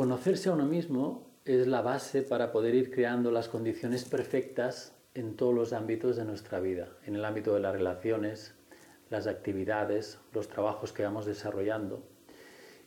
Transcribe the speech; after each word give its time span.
Conocerse 0.00 0.48
a 0.48 0.54
uno 0.54 0.64
mismo 0.64 1.26
es 1.44 1.66
la 1.66 1.82
base 1.82 2.22
para 2.22 2.52
poder 2.52 2.74
ir 2.74 2.90
creando 2.90 3.30
las 3.30 3.50
condiciones 3.50 4.06
perfectas 4.06 4.96
en 5.12 5.36
todos 5.36 5.54
los 5.54 5.74
ámbitos 5.74 6.16
de 6.16 6.24
nuestra 6.24 6.58
vida, 6.58 6.88
en 7.04 7.16
el 7.16 7.24
ámbito 7.26 7.52
de 7.52 7.60
las 7.60 7.74
relaciones, 7.74 8.54
las 9.10 9.26
actividades, 9.26 10.18
los 10.32 10.48
trabajos 10.48 10.94
que 10.94 11.02
vamos 11.02 11.26
desarrollando. 11.26 12.02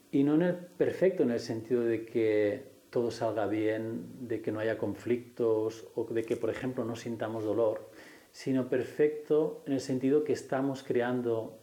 Y 0.10 0.23
no 0.23 0.34
en 0.34 0.41
el 0.41 0.55
perfecto 0.55 1.21
en 1.21 1.29
el 1.29 1.39
sentido 1.39 1.84
de 1.84 2.04
que 2.04 2.63
todo 2.89 3.12
salga 3.12 3.45
bien, 3.45 4.27
de 4.27 4.41
que 4.41 4.52
no 4.52 4.59
haya 4.59 4.80
conflictos 4.80 5.86
o 5.93 6.05
de 6.05 6.23
que, 6.23 6.36
por 6.36 6.50
ejemplo, 6.50 6.84
no 6.84 6.95
sintamos 6.95 7.43
dolor, 7.43 7.91
sino 8.32 8.70
perfecto 8.70 9.61
en 9.68 9.73
el 9.73 9.82
sentido 9.82 10.23
que 10.23 10.34
estamos 10.34 10.82
creando, 10.82 11.59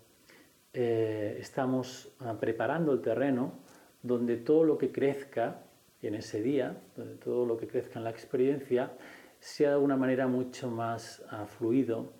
eh, 0.74 1.38
estamos 1.40 2.14
ah, 2.20 2.36
preparando 2.38 2.92
el 2.92 3.00
terreno 3.00 3.68
donde 4.02 4.36
todo 4.36 4.64
lo 4.64 4.78
que 4.78 4.90
crezca 4.90 5.62
en 6.02 6.14
ese 6.14 6.42
día, 6.42 6.76
donde 6.96 7.16
todo 7.16 7.44
lo 7.46 7.56
que 7.56 7.66
crezca 7.66 7.98
en 7.98 8.04
la 8.04 8.10
experiencia, 8.10 8.92
sea 9.38 9.72
de 9.72 9.76
una 9.78 9.96
manera 9.96 10.26
mucho 10.26 10.70
más 10.70 11.22
uh, 11.32 11.46
fluido, 11.46 12.12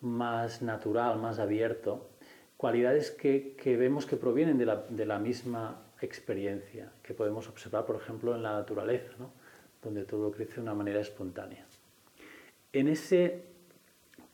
más 0.00 0.62
natural, 0.62 1.18
más 1.18 1.38
abierto, 1.38 2.08
cualidades 2.56 3.10
que, 3.10 3.56
vemos 3.78 4.06
que 4.06 4.16
provienen 4.16 4.58
de 4.58 4.66
la, 4.66 4.84
de 4.88 5.06
la, 5.06 5.18
misma 5.18 5.82
experiencia, 6.00 6.92
que 7.02 7.14
podemos 7.14 7.48
observar, 7.48 7.86
por 7.86 7.96
ejemplo, 7.96 8.34
en 8.34 8.42
la 8.42 8.52
naturaleza, 8.52 9.12
¿no? 9.18 9.32
donde 9.82 10.04
todo 10.04 10.30
crece 10.30 10.56
de 10.56 10.60
una 10.62 10.74
manera 10.74 11.00
espontánea. 11.00 11.66
En 12.72 12.88
ese 12.88 13.44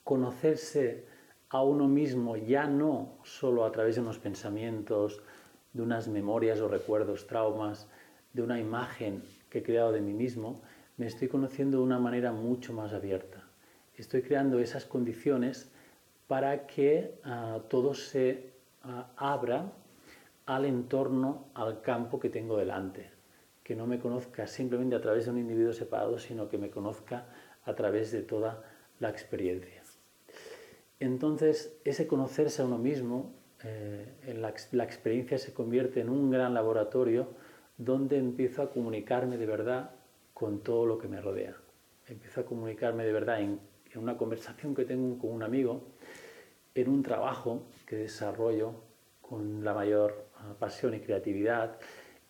conocerse 0.03 1.05
a 1.49 1.63
uno 1.63 1.89
mismo, 1.89 2.37
ya 2.37 2.67
no 2.67 3.19
solo 3.25 3.65
a 3.65 3.73
través 3.73 3.95
de 3.95 4.01
unos 4.01 4.19
pensamientos, 4.19 5.23
de 5.77 5.83
unas 5.83 6.09
memorias 6.09 6.61
o 6.61 6.69
recuerdos, 6.69 7.27
traumas, 7.27 7.87
de 8.33 8.43
una 8.43 8.59
imagen 8.59 9.23
que 9.51 9.59
he 9.59 9.63
creado 9.63 9.93
de 9.93 10.01
mí 10.01 10.15
mismo, 10.15 10.63
me 10.97 11.07
estoy 11.07 11.29
conociendo 11.29 11.79
de 11.79 11.85
una 11.85 11.99
manera 11.99 12.33
mucho 12.33 12.73
más 12.73 12.95
abierta. 12.95 13.45
Estoy 13.95 14.23
creando 14.23 14.59
esas 14.59 14.87
condiciones 14.87 15.71
para 16.27 16.67
que 16.67 17.21
uh, 17.25 17.61
todo 17.69 17.95
se 17.95 18.53
uh, 18.85 19.05
abra 19.17 19.73
al 20.47 20.65
entorno, 20.65 21.49
al 21.55 21.83
campo 21.83 22.19
que 22.19 22.31
tengo 22.31 22.57
delante. 22.57 23.11
Que 23.63 23.77
no 23.77 23.87
me 23.87 23.99
conozca 23.99 24.47
simplemente 24.47 24.97
a 24.97 25.01
través 25.01 25.27
de 25.27 25.33
un 25.33 25.39
individuo 25.39 25.73
separado, 25.73 26.19
sino 26.19 26.49
que 26.49 26.57
me 26.57 26.71
conozca 26.71 27.27
a 27.65 27.75
través 27.75 28.13
de 28.13 28.23
toda 28.23 28.65
la 28.99 29.11
experiencia. 29.11 29.83
Entonces, 31.01 31.79
ese 31.85 32.07
conocerse 32.07 32.63
a 32.63 32.65
uno 32.65 32.79
mismo, 32.79 33.35
eh, 33.63 34.35
la, 34.37 34.85
experiencia 34.85 35.39
se 35.39 35.55
convierte 35.55 36.01
en 36.01 36.11
un 36.11 36.31
gran 36.31 36.55
laboratorio 36.55 37.29
donde 37.79 38.19
empiezo 38.19 38.63
a 38.63 38.71
comunicarme 38.71 39.39
de 39.39 39.47
verdad 39.47 39.91
con 40.35 40.61
todo 40.63 40.87
lo 40.87 40.99
que 40.99 41.09
me 41.09 41.21
rodea. 41.21 41.57
Empiezo 42.07 42.43
a 42.43 42.45
comunicarme 42.45 43.05
de 43.05 43.13
verdad 43.13 43.41
en, 43.41 43.61
una 43.95 44.19
conversación 44.19 44.75
que 44.75 44.85
tengo 44.85 45.19
con 45.19 45.33
un 45.33 45.43
amigo, 45.43 45.83
en 46.75 46.89
un 46.91 47.03
trabajo 47.03 47.63
que 47.87 47.97
desarrollo 47.97 48.75
con 49.23 49.65
la 49.65 49.73
mayor 49.73 50.27
uh, 50.39 50.55
pasión 50.59 50.93
y 50.93 51.01
creatividad, 51.01 51.79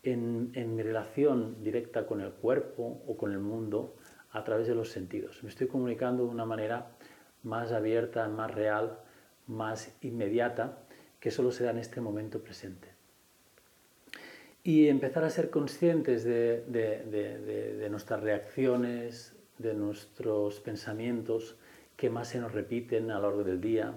en, 0.05 0.77
mi 0.77 0.83
relación 0.83 1.63
directa 1.63 2.07
con 2.07 2.21
el 2.21 2.31
cuerpo 2.31 3.03
o 3.07 3.17
con 3.17 3.33
el 3.33 3.41
mundo 3.41 3.97
a 4.31 4.45
través 4.45 4.69
de 4.69 4.75
los 4.75 4.91
sentidos. 4.91 5.43
Me 5.43 5.49
estoy 5.49 5.67
comunicando 5.67 6.25
de 6.25 6.31
una 6.31 6.45
manera 6.45 6.93
más 7.43 7.73
abierta, 7.73 8.29
más 8.29 8.55
real, 8.55 9.01
más 9.47 9.97
inmediata, 10.03 10.86
que 11.27 11.33
solo 11.33 11.51
se 11.51 11.65
da 11.65 11.73
en 11.73 11.79
este 11.79 12.01
momento 12.01 12.41
presente 12.41 12.87
y 14.63 14.87
empezar 14.87 15.25
a 15.25 15.29
ser 15.29 15.51
conscientes 15.51 16.23
de, 16.23 17.89
nuestras 17.91 18.23
reacciones, 18.23 19.35
de 19.59 19.75
nuestros 19.75 20.61
pensamientos 20.61 21.57
que 21.97 22.11
más 22.11 22.29
se 22.29 22.39
nos 22.39 22.53
repiten 22.53 23.11
a 23.11 23.19
lo 23.19 23.23
largo 23.23 23.43
del 23.43 23.61
día, 23.61 23.93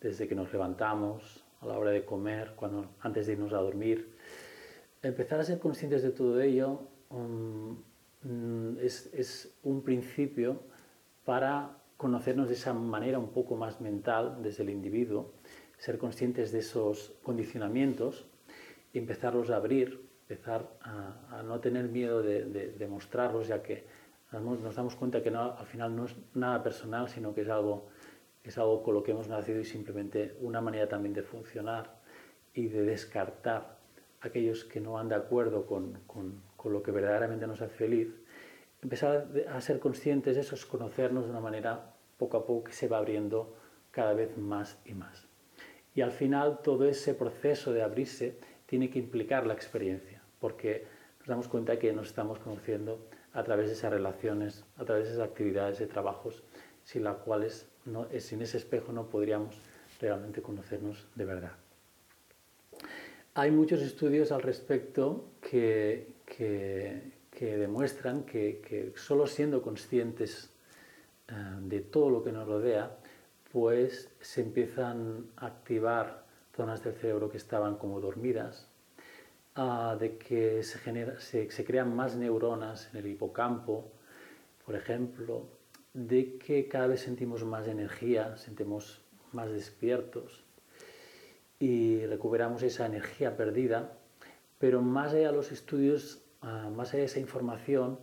desde 0.00 0.26
que 0.26 0.34
nos 0.34 0.52
levantamos, 0.52 1.44
a 1.60 1.66
la 1.66 1.78
hora 1.78 1.92
de 1.92 2.04
comer, 2.04 2.54
cuando, 2.56 2.90
antes 3.02 3.28
de 3.28 3.34
irnos 3.34 3.52
a 3.52 3.58
dormir. 3.58 4.10
Empezar 5.00 5.38
a 5.38 5.44
ser 5.44 5.60
conscientes 5.60 6.02
de 6.02 6.10
todo 6.10 6.40
ello 6.40 6.88
um, 7.10 7.76
es, 8.80 9.14
es 9.14 9.54
un 9.62 9.84
principio 9.84 10.58
para 11.24 11.78
conocernos 11.96 12.48
de 12.48 12.54
esa 12.54 12.74
manera 12.74 13.20
un 13.20 13.28
poco 13.28 13.54
más 13.54 13.80
mental 13.80 14.38
desde 14.42 14.64
el 14.64 14.70
individuo, 14.70 15.30
ser 15.78 15.98
conscientes 15.98 16.52
de 16.52 16.60
esos 16.60 17.14
condicionamientos 17.22 18.26
y 18.92 18.98
empezarlos 18.98 19.50
a 19.50 19.56
abrir, 19.56 20.08
empezar 20.28 20.70
a, 20.80 21.38
a 21.38 21.42
no 21.42 21.60
tener 21.60 21.88
miedo 21.88 22.22
de, 22.22 22.86
mostrarlos, 22.88 23.48
ya 23.48 23.62
que 23.62 23.84
nos 24.32 24.74
damos 24.74 24.96
cuenta 24.96 25.22
que 25.22 25.30
al 25.30 25.66
final 25.66 25.94
no 25.94 26.06
es 26.06 26.16
nada 26.34 26.62
personal, 26.62 27.08
sino 27.08 27.34
que 27.34 27.42
es 27.42 27.48
algo, 27.48 27.88
con 28.82 28.94
lo 28.94 29.02
que 29.02 29.12
hemos 29.12 29.28
nacido 29.28 29.60
y 29.60 29.64
simplemente 29.64 30.36
una 30.40 30.60
manera 30.60 30.88
también 30.88 31.14
de 31.14 31.22
funcionar 31.22 32.00
y 32.52 32.68
de 32.68 32.82
descartar 32.82 33.78
aquellos 34.20 34.64
que 34.64 34.80
no 34.80 34.92
van 34.92 35.08
de 35.08 35.14
acuerdo 35.14 35.66
con 35.66 36.42
lo 36.64 36.82
que 36.82 36.90
verdaderamente 36.90 37.46
nos 37.46 37.60
hace 37.60 37.74
feliz. 37.74 38.24
Empezar 38.84 39.28
a 39.48 39.60
ser 39.62 39.80
conscientes 39.80 40.34
de 40.34 40.42
eso 40.42 40.54
es 40.54 40.66
conocernos 40.66 41.24
de 41.24 41.30
una 41.30 41.40
manera 41.40 41.94
poco 42.18 42.36
a 42.36 42.46
poco 42.46 42.64
que 42.64 42.72
se 42.72 42.86
va 42.86 42.98
abriendo 42.98 43.56
cada 43.90 44.12
vez 44.12 44.36
más 44.36 44.78
y 44.84 44.92
más. 44.92 45.23
Y 45.94 46.00
al 46.00 46.10
final 46.10 46.60
todo 46.62 46.88
ese 46.88 47.14
proceso 47.14 47.72
de 47.72 47.82
abrirse 47.82 48.36
tiene 48.66 48.90
que 48.90 48.98
implicar 48.98 49.46
la 49.46 49.54
experiencia, 49.54 50.20
porque 50.40 50.84
nos 51.20 51.28
damos 51.28 51.48
cuenta 51.48 51.78
que 51.78 51.92
nos 51.92 52.08
estamos 52.08 52.38
conociendo 52.38 53.06
a 53.32 53.42
través 53.44 53.68
de 53.68 53.74
esas 53.74 53.92
relaciones, 53.92 54.64
a 54.76 54.84
través 54.84 55.06
de 55.06 55.14
esas 55.14 55.28
actividades 55.28 55.78
de 55.78 55.86
trabajos, 55.86 56.42
sin 56.84 57.04
las 57.04 57.16
cuales, 57.18 57.66
sin 58.18 58.42
ese 58.42 58.58
espejo 58.58 58.92
no 58.92 59.08
podríamos 59.08 59.56
realmente 60.00 60.42
conocernos 60.42 61.06
de 61.14 61.24
verdad. 61.24 61.52
Hay 63.34 63.50
muchos 63.50 63.80
estudios 63.82 64.30
al 64.30 64.42
respecto 64.42 65.32
que, 65.40 66.14
que, 66.24 67.12
que 67.30 67.56
demuestran 67.56 68.22
que, 68.22 68.60
que, 68.60 68.92
solo 68.96 69.26
siendo 69.26 69.60
conscientes 69.60 70.50
uh, 71.30 71.60
de 71.66 71.80
todo 71.80 72.10
lo 72.10 72.22
que 72.22 72.30
nos 72.30 72.46
rodea, 72.46 72.96
pues 73.54 74.10
se 74.20 74.40
empiezan 74.40 75.30
a 75.36 75.46
activar 75.46 76.24
zonas 76.56 76.82
del 76.82 76.94
cerebro 76.94 77.30
que 77.30 77.36
estaban 77.36 77.76
como 77.76 78.00
dormidas, 78.00 78.66
uh, 79.56 79.96
de 79.96 80.18
que 80.18 80.64
se, 80.64 80.80
genera, 80.80 81.20
se, 81.20 81.48
se, 81.52 81.64
crean 81.64 81.94
más 81.94 82.16
neuronas 82.16 82.88
en 82.92 82.98
el 82.98 83.06
hipocampo, 83.06 83.92
por 84.66 84.74
ejemplo, 84.74 85.46
de 85.92 86.36
que 86.36 86.66
cada 86.66 86.88
vez 86.88 87.02
sentimos 87.02 87.44
más 87.44 87.68
energía, 87.68 88.36
sentimos 88.38 89.00
más 89.30 89.52
despiertos 89.52 90.42
y 91.60 92.04
recuperamos 92.06 92.60
esa 92.64 92.86
energía 92.86 93.36
perdida, 93.36 93.92
pero 94.58 94.82
más 94.82 95.12
allá 95.12 95.30
de 95.30 95.36
los 95.36 95.52
estudios, 95.52 96.24
uh, 96.42 96.70
más 96.70 96.88
allá 96.88 97.02
de 97.02 97.06
esa 97.06 97.20
información, 97.20 98.00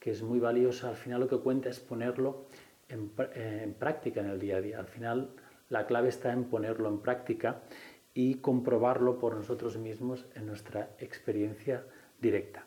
que 0.00 0.10
es 0.10 0.22
muy 0.22 0.40
valiosa, 0.40 0.88
al 0.88 0.96
final 0.96 1.20
lo 1.20 1.28
que 1.28 1.36
cuenta 1.36 1.68
es 1.68 1.80
ponerlo 1.80 2.46
en, 2.88 3.10
en 3.34 3.74
práctica 3.74 4.20
en 4.20 4.30
el 4.30 4.38
día 4.38 4.56
a 4.56 4.60
día. 4.60 4.78
Al 4.78 4.86
final 4.86 5.30
la 5.68 5.86
clave 5.86 6.08
está 6.08 6.32
en 6.32 6.44
ponerlo 6.44 6.88
en 6.88 7.00
práctica 7.00 7.62
y 8.14 8.36
comprobarlo 8.36 9.18
por 9.18 9.34
nosotros 9.34 9.76
mismos 9.76 10.26
en 10.34 10.46
nuestra 10.46 10.90
experiencia 10.98 11.84
directa. 12.20 12.66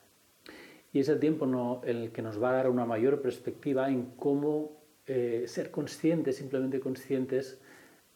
Y 0.91 0.99
es 0.99 1.09
el 1.09 1.19
tiempo 1.19 1.45
no, 1.45 1.81
el 1.85 2.11
que 2.11 2.21
nos 2.21 2.41
va 2.41 2.49
a 2.49 2.53
dar 2.53 2.69
una 2.69 2.85
mayor 2.85 3.21
perspectiva 3.21 3.89
en 3.89 4.11
cómo 4.15 4.79
eh, 5.05 5.45
ser 5.47 5.71
conscientes, 5.71 6.37
simplemente 6.37 6.79
conscientes, 6.79 7.59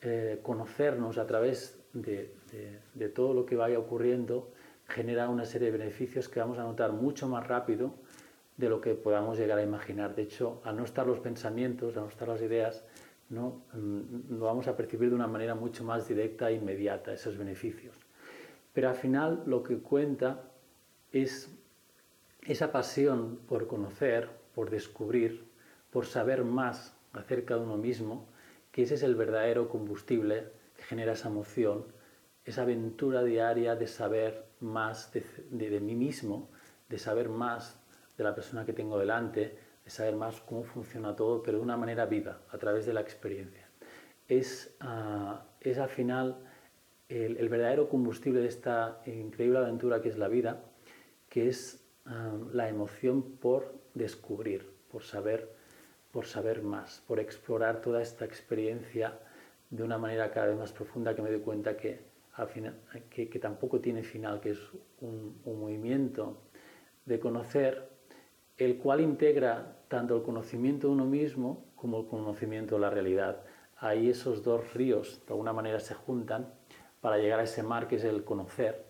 eh, 0.02 0.40
conocernos 0.44 1.18
a 1.18 1.25
través 1.25 1.80
de, 1.94 2.36
de, 2.52 2.80
de, 2.94 3.09
todo 3.09 3.34
lo 3.34 3.46
que 3.46 3.56
vaya 3.56 3.80
ocurriendo, 3.80 4.52
genera 4.88 5.30
una 5.30 5.46
serie 5.46 5.72
de 5.72 5.78
beneficios 5.78 6.28
que 6.28 6.40
vamos 6.40 6.58
a 6.58 6.63
notar 6.63 6.92
mucho 6.92 7.28
más 7.28 7.47
rápido 7.47 7.94
de 8.58 8.70
lo 8.70 8.82
que 8.82 8.94
podamos 8.94 9.38
llegar 9.38 9.58
a 9.58 9.64
imaginar. 9.64 10.16
De 10.16 10.24
hecho, 10.24 10.62
al 10.64 10.78
no 10.78 10.84
estar 10.84 11.08
los 11.08 11.20
pensamientos, 11.20 11.98
al 11.98 12.04
no 12.04 12.10
estar 12.10 12.28
las 12.28 12.42
ideas, 12.42 12.84
¿no? 13.30 13.64
Mm, 13.74 14.38
lo 14.38 14.46
vamos 14.46 14.68
a 14.68 14.78
percibir 14.78 15.10
de 15.10 15.16
una 15.16 15.28
manera 15.28 15.56
mucho 15.56 15.84
más 15.84 16.08
directa 16.08 16.50
e 16.50 16.56
inmediata, 16.56 17.14
esos 17.14 17.38
beneficios. 17.38 17.96
Pero 18.74 18.90
al 18.90 18.96
final 18.96 19.44
lo 19.46 19.64
que 19.64 19.78
cuenta 19.78 20.44
es 21.12 21.50
esa 22.42 22.72
pasión 22.72 23.40
por 23.48 23.68
conocer, 23.68 24.30
por 24.54 24.70
descubrir, 24.70 25.46
por 25.92 26.06
saber 26.06 26.44
más 26.44 26.96
acerca 27.14 27.56
de 27.56 27.62
uno 27.62 27.78
mismo, 27.78 28.28
que 28.72 28.84
ese 28.84 28.96
es 28.96 29.04
el 29.04 29.16
verdadero 29.16 29.70
combustible 29.70 30.50
que 30.76 30.84
genera 30.84 31.14
esa 31.14 31.30
emoción, 31.30 31.86
esa 32.46 32.64
aventura 32.64 33.24
diaria 33.24 33.76
de 33.76 33.88
saber 33.88 34.46
más 34.60 35.12
de, 35.14 35.24
de, 35.52 35.70
de 35.70 35.80
mí 35.80 35.96
mismo, 35.96 36.50
de 36.90 36.98
saber 36.98 37.30
más 37.30 37.80
de 38.18 38.24
la 38.24 38.36
persona 38.36 38.65
que 38.65 38.74
tengo 38.74 38.98
delante, 38.98 39.57
de 39.83 39.89
saber 39.89 40.15
más 40.15 40.42
cómo 40.42 40.63
funciona 40.63 41.15
todo, 41.15 41.44
pero 41.44 41.57
de 41.57 41.63
una 41.63 41.77
manera 41.77 42.06
viva, 42.06 42.42
a 42.50 42.57
través 42.57 42.86
de 42.86 42.94
la 42.94 43.01
experiencia. 43.01 43.68
Es, 44.27 44.75
uh, 44.81 45.38
es 45.60 45.77
al 45.77 45.89
final 45.89 46.38
el, 47.10 47.50
verdadero 47.50 47.89
combustible 47.89 48.42
de 48.42 48.48
esta 48.48 49.01
increíble 49.06 49.60
aventura 49.60 50.01
que 50.01 50.10
es 50.10 50.18
la 50.18 50.27
vida, 50.27 50.63
que 51.30 51.48
es 51.48 51.80
la 52.51 52.68
emoción 52.68 53.38
por 53.38 53.74
descubrir, 53.94 54.69
por 54.92 55.04
saber, 55.04 55.50
por 56.12 56.25
saber 56.25 56.62
más, 56.62 57.01
por 57.07 57.19
explorar 57.19 57.81
toda 57.81 58.01
esta 58.01 58.25
experiencia 58.25 59.19
de 59.69 59.83
una 59.83 59.98
manera 59.98 60.31
cada 60.31 60.48
vez 60.48 60.57
más 60.57 60.74
profunda 60.74 61.16
que 61.16 61.21
me 61.21 61.30
doy 61.30 61.39
cuenta 61.39 61.77
que, 61.77 62.01
al 62.33 62.48
final, 62.48 62.77
que, 63.09 63.27
tampoco 63.39 63.80
tiene 63.80 64.04
final, 64.04 64.42
que 64.42 64.51
es 64.51 64.59
un 65.00 65.39
movimiento 65.45 66.42
de 67.06 67.19
conocer 67.19 67.93
el 68.58 68.78
cual 68.78 69.02
integra 69.02 69.78
tanto 69.88 70.16
el 70.16 70.24
conocimiento 70.24 70.88
de 70.88 70.94
uno 70.94 71.06
mismo 71.06 71.66
como 71.76 72.02
el 72.02 72.08
conocimiento 72.08 72.76
de 72.76 72.82
la 72.82 72.90
realidad. 72.90 73.44
Ahí 73.78 74.10
esos 74.10 74.44
dos 74.44 74.74
ríos 74.74 75.22
de 75.26 75.34
alguna 75.34 75.54
manera 75.54 75.80
se 75.80 75.94
juntan 75.94 76.54
para 77.02 77.18
llegar 77.18 77.40
a 77.40 77.44
ese 77.44 77.64
mar 77.64 77.88
que 77.88 77.98
es 77.98 78.04
el 78.04 78.24
conocer, 78.24 78.86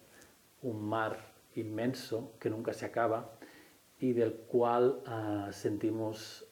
un 0.61 0.87
mar 0.87 1.33
inmenso 1.55 2.33
que 2.39 2.49
nunca 2.49 2.73
se 2.73 2.85
acaba 2.85 3.31
y 3.99 4.13
del 4.13 4.33
cual 4.33 5.01
ah, 5.05 5.49
sentimos, 5.51 6.45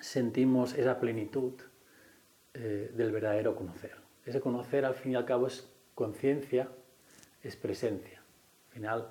sentimos 0.00 0.74
esa 0.74 0.98
plenitud 1.00 1.54
eh, 2.54 2.92
del 2.94 3.12
verdadero 3.12 3.54
conocer. 3.54 3.96
Ese 4.24 4.40
conocer 4.40 4.84
al 4.84 4.94
fin 4.94 5.12
y 5.12 5.14
al 5.16 5.24
cabo 5.24 5.46
es 5.46 5.68
conciencia, 5.94 6.68
es 7.42 7.56
presencia. 7.56 8.22
Al 8.68 8.72
final, 8.72 9.08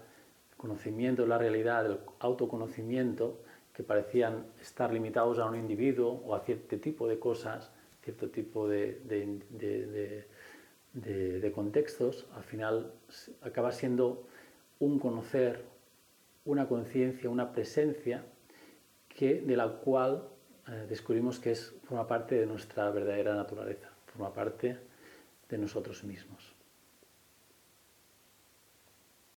conocimiento 0.58 1.22
de 1.22 1.28
la 1.30 1.38
realidad, 1.38 1.86
el 1.86 2.00
autoconocimiento, 2.20 3.40
que 3.74 3.84
parecían 3.84 4.48
estar 4.60 4.92
limitados 4.92 5.38
a 5.38 5.46
un 5.46 5.56
individuo 5.56 6.24
o 6.26 6.34
a 6.34 6.40
cierto 6.40 6.78
tipo 6.80 7.08
de 7.08 7.20
cosas, 7.20 7.72
cierto 8.02 8.30
tipo 8.30 8.68
de 8.68 9.00
de, 11.02 11.52
contextos, 11.54 12.26
al 12.36 12.44
final 12.44 12.92
acaba 13.42 13.72
siendo 13.72 14.28
un 14.80 15.00
conocer, 15.00 15.64
una 16.46 16.68
conciencia, 16.68 17.30
una 17.30 17.52
presencia 17.52 18.24
que, 19.10 19.42
de 19.42 19.56
la 19.58 19.68
cual 19.68 20.28
eh, 20.68 20.86
descubrimos 20.90 21.40
que 21.40 21.52
es, 21.52 21.76
forma 21.84 22.08
parte 22.08 22.36
de 22.36 22.46
nuestra 22.46 22.90
verdadera 22.90 23.36
naturaleza, 23.36 23.90
forma 24.08 24.34
parte 24.34 24.78
de 25.50 25.58
nosotros 25.58 26.04
mismos. 26.04 26.57